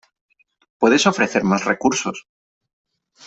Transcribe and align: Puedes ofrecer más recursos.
Puedes 0.79 1.05
ofrecer 1.05 1.43
más 1.43 1.63
recursos. 1.63 2.27